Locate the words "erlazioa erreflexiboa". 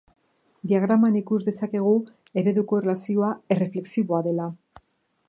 2.83-4.23